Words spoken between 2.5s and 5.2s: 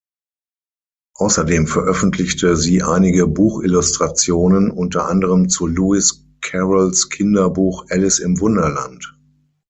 sie einige Buchillustrationen, unter